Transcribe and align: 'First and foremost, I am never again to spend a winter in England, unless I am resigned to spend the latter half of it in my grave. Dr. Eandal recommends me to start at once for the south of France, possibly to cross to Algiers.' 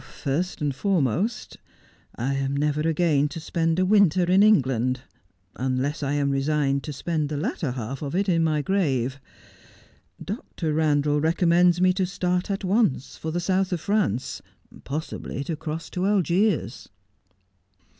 'First 0.23 0.61
and 0.61 0.73
foremost, 0.73 1.57
I 2.15 2.33
am 2.33 2.57
never 2.57 2.81
again 2.81 3.27
to 3.29 3.39
spend 3.39 3.77
a 3.77 3.85
winter 3.85 4.23
in 4.23 4.41
England, 4.41 5.01
unless 5.57 6.01
I 6.01 6.13
am 6.13 6.31
resigned 6.31 6.81
to 6.85 6.91
spend 6.91 7.29
the 7.29 7.37
latter 7.37 7.69
half 7.73 8.01
of 8.01 8.15
it 8.15 8.27
in 8.27 8.43
my 8.43 8.63
grave. 8.63 9.19
Dr. 10.19 10.73
Eandal 10.73 11.21
recommends 11.21 11.79
me 11.79 11.93
to 11.93 12.07
start 12.07 12.49
at 12.49 12.63
once 12.63 13.15
for 13.15 13.29
the 13.29 13.39
south 13.39 13.71
of 13.71 13.79
France, 13.79 14.41
possibly 14.85 15.43
to 15.43 15.55
cross 15.55 15.87
to 15.91 16.07
Algiers.' 16.07 16.89